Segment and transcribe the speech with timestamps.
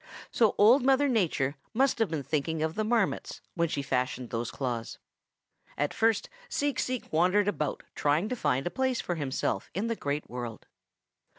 [0.31, 4.49] So Old Mother Nature must have been thinking of the Marmots when she fashioned those
[4.49, 4.97] claws.
[5.77, 9.95] "At first Seek Seek wandered about trying to find a place for himself in the
[9.95, 10.65] Great World.